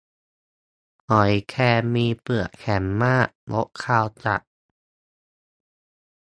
[1.09, 4.41] หอยแครง มีเปลือกแข็งมาก รสคาวจัด